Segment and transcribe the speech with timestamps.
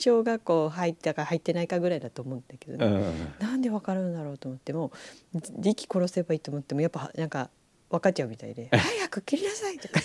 [0.00, 4.90] 小学校入ったか入ってないかぐらいだと思うんだけどね、うんなんでわかるんだろうと思っても
[5.60, 7.50] 力殺せばいいと思ってもやっぱなんか
[7.90, 10.00] 分かっちゃうみたいで「早く切りなさい」とか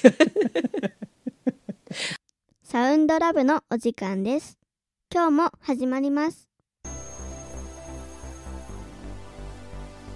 [2.63, 4.57] サウンドラブのお時間です。
[5.13, 6.49] 今日も始まります。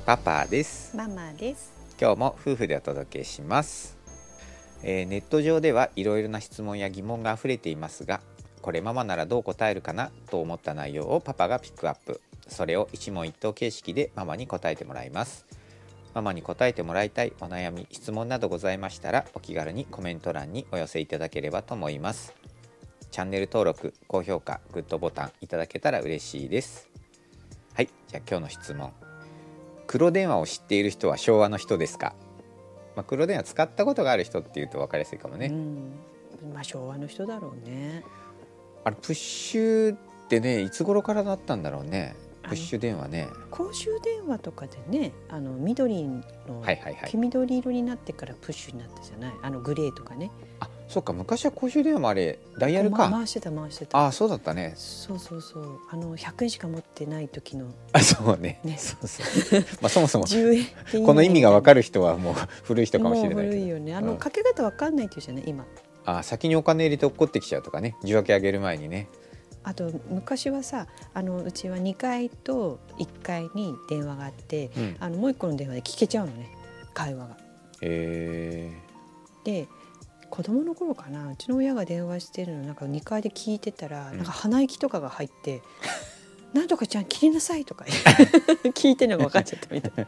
[0.05, 1.71] パパですママです。
[2.01, 3.97] 今日も夫婦でお届けします、
[4.83, 8.21] えーネット上ではいろいろな質問や疑問が溢れていますが
[8.61, 12.21] これママならどう答えるかなと思った内容をパパがピックアップ。
[12.47, 15.45] それを一問一答形式でママに答えてもらいます。
[16.13, 22.33] ママに答えてもらいたいお悩み質問などございましたらお気軽にコメント欄にお寄せいただければと思います。
[23.11, 26.89] チャンネル登録高評価グッドボタンいただけたら嬉しいです。
[27.73, 28.91] はいじゃあ今日の質問。
[29.87, 32.13] 黒電話を知っている人は昭和の人ですか、
[32.95, 38.03] まあ、黒電話使ったことがある人っていうと分かりやすいかもね、うん、まあ昭和の人だろうね。
[38.83, 39.97] あれプッシュっ
[40.29, 42.15] てねいつ頃からなったんだろうね。
[42.43, 43.27] プッシュ電話ね。
[43.51, 46.21] 公衆電話とかでねあの緑の、
[46.61, 47.09] はいはいはい。
[47.11, 49.33] 黄緑色になってからプッシュになったじゃない？
[49.43, 50.31] あのグレーとかね。
[50.59, 51.13] あそっか。
[51.13, 54.07] 昔は公衆電話もあれダイヤルか、ま回してた回してた。
[54.07, 54.73] あそうだったね。
[54.75, 55.79] そうそうそう。
[55.91, 58.59] あの100円しか持ってない時のあそうね。
[58.63, 58.77] ね。
[58.79, 59.21] そうそ
[59.57, 59.61] う。
[59.81, 61.05] まあそもそも10円っていいね。
[61.05, 63.49] この意味が分かる人はもう古い人かもしれないけど。
[63.51, 63.93] 古いよね。
[63.93, 64.17] あの、うん。
[64.17, 65.43] かけ方わかんないっていうじゃない？
[65.45, 65.65] 今
[66.05, 67.95] あ先にお金入れて落っこってきちゃうとかね。
[68.03, 69.07] 受話器上げる前にね。
[69.63, 74.97] あと昔はさあのうちは2階と1階に電話があってうん。
[74.99, 76.49] あのもう一個の電話で聞けちゃうのね。
[76.93, 77.37] 会話が。
[77.81, 78.71] え
[79.43, 79.67] で
[80.29, 81.31] 子供の頃かな。
[81.31, 84.17] うちの親が電話してるのなんか2階で聞いてたら、うん。
[84.17, 85.61] なんか鼻息とかが入って
[86.53, 87.85] 「なんとかちゃん切りなさい」とか。
[88.73, 89.91] 聞いてるのが分かっちゃったみたい。
[89.95, 90.07] な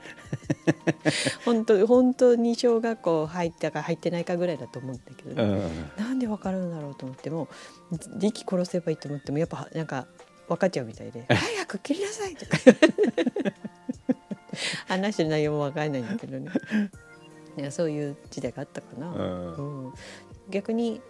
[1.46, 5.92] 本当本当に小学校入ったか入ってないかぐらいだと思うんだけどー、うね、ん。
[5.98, 7.48] なんで分かるんだろうと思っても
[8.20, 10.08] 力殺せばいいと思ってもやっぱなんか
[10.48, 12.58] 分かっちゃうみたいで 「早く切りなさい」とか。
[14.88, 16.52] 話してる内容も分かんないんだけどね。
[17.58, 19.08] いやそういう時代があったかな。
[19.10, 19.86] うん。
[19.86, 19.94] うん、
[20.50, 21.02] 逆に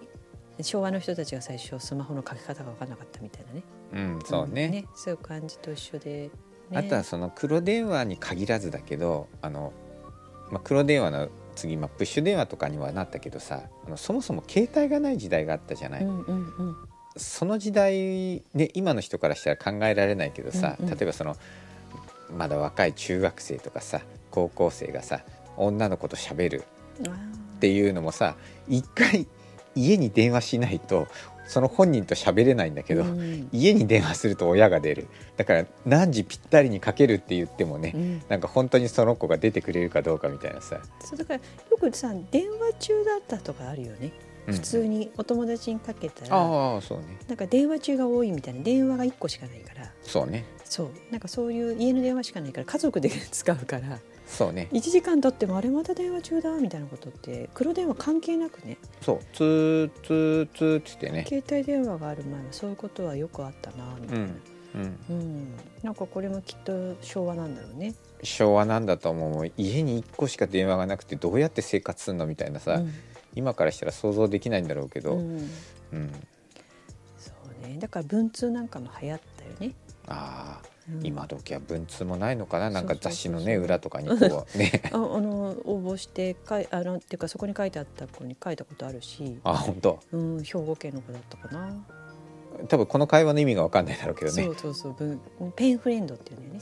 [0.64, 3.64] 昭和の人たちが最初スマホのかけ方が分からなかったみたいなね。
[3.94, 6.30] うん、そうね,、んそういう感じと一緒で、
[6.70, 9.74] ね、あとはその黒電話に限らずだけどあの、
[10.50, 16.76] まあ、黒電話の次、まあ、プッシュ電話とかにはなったけどさあのそもそも携帯がない時代があったじゃない、うんうんうん。
[17.18, 20.98] その時代ね今の人からしたら考えられないけどさ、うんうん。
[20.98, 21.36] 例えばその
[22.36, 25.22] まだ若い中学生とかさ高校生がさ
[25.58, 26.64] 女の子と喋る
[27.02, 27.14] あー
[27.58, 28.36] っていうのもさ
[28.70, 29.28] 一回
[29.76, 31.08] 家に電話しないと
[31.52, 33.50] その本人と喋れないんだけど、うん。
[33.52, 35.08] 家に電話すると親が出る。
[35.36, 38.22] だから何時ぴったりにかけるって言ってもね、うん。
[38.30, 44.14] なんか本当にその子が出てくれるかどうかみたいなさ、そうだからよくさ電話中だったとかあるよね、
[44.48, 44.54] うん。
[44.54, 47.18] 普通にお友達にかけたらああそうね。
[47.28, 48.64] なんか電話中が多いみたいな。
[48.64, 49.92] 電話が1個しかないから。
[50.04, 50.46] そうね。
[50.64, 50.92] そう。
[51.12, 54.00] なんかそういう家の電話しかないから家族で 使うから
[54.32, 54.70] そうね。
[54.72, 58.78] 1時間経ってもあれまた電話中だみたいなことって黒電話関係なくね。
[59.02, 59.20] そう。
[59.34, 61.26] ツーツーツーって言ってね。
[61.28, 64.42] 携帯電話がある前はそういうことはよくあったなみたいな、うん。
[64.74, 65.00] うん。
[65.10, 65.48] うん。
[65.84, 67.94] なんかこれもきっと昭和なんだろうね。
[68.24, 69.52] 昭和なんだと思う。
[69.58, 72.94] 家に1個しか電話がなくてどうやって生活するのみたいなさ、うん。
[73.36, 75.38] 今からしたら想像できないんだろうけど、ううん。
[75.38, 75.50] ん
[77.18, 77.32] そ
[77.64, 77.78] うね。
[77.80, 79.76] だから文通なんかも流行ったよね。
[80.08, 80.72] ああ、うん
[81.04, 82.70] 今時は文通もないのかな？
[82.70, 84.20] なんか雑誌のね裏とかにこう
[84.58, 84.82] ね。
[84.92, 90.00] ああの応募してかいあのっていうかそこに書いてあった子に書いたことあるし、あ本当？
[90.12, 91.76] うん兵庫県の子だったかな。
[92.68, 94.44] 多分この会話の意味が分かんないだろうけどね。
[94.44, 95.20] そうそうそう文
[95.56, 96.62] ペンフレンドっていうんだよね。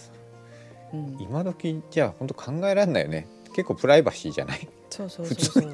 [0.93, 3.27] うん、今時じゃあ本当考えられないよね。
[3.55, 4.67] 結構プライバシーじゃない？
[4.89, 5.71] そうそうそうそう。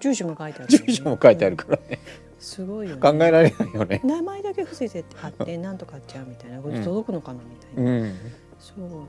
[0.00, 1.98] 住所も書いてある、住所も書いてあるからね、
[2.44, 3.00] すごいよね。
[3.02, 4.00] 考えられないよね。
[4.04, 6.60] 名前だけ伏せて貼ってなんとかっちゃうみたいな。
[6.60, 7.90] これ届くのかなみたいな。
[7.90, 8.14] うん。
[8.58, 9.08] そ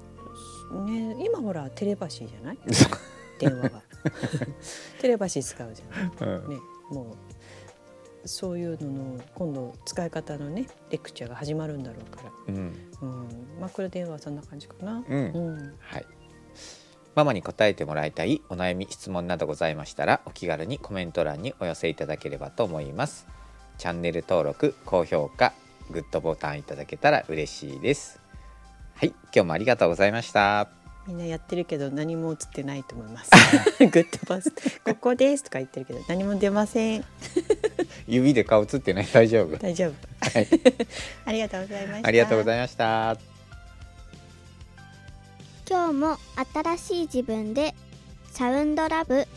[0.72, 0.86] う。
[0.86, 2.58] ね今ほらテレパシーじゃない？
[3.40, 3.82] 電話が。
[5.02, 6.50] テレパシー使うじゃないうん。
[6.50, 6.58] ね
[6.92, 7.16] も
[8.24, 12.56] うそういうのの今度使い方のねレクチャーが始まるんだろうから、うん。
[13.02, 13.28] うん、
[13.60, 15.04] マクロ電話はそんな感じかな。
[15.08, 15.32] うん。
[15.34, 16.06] うん、はい
[17.16, 23.26] ママに答えてもらいたいお悩み質問などございましたらお気軽にコメント欄にお寄せいただければと思います
[23.78, 25.54] チャンネル登録高評価
[25.92, 28.20] グッドボタンいただけたら嬉しいです
[28.96, 30.68] はい今日もありがとうございました
[31.08, 33.30] みんなやってるけど何も映ってないと思います。
[33.78, 34.52] グッドバス
[34.84, 37.06] ここですとか言ってるけど何も出ません。
[38.08, 39.94] 指で顔つってない大丈夫大丈夫。
[40.28, 40.48] はい
[41.26, 42.08] ありがとうございました。
[42.08, 43.35] ありがとうございました
[45.76, 46.18] 今日も
[46.54, 47.76] 新しい自分で
[48.32, 49.28] サウンドラブ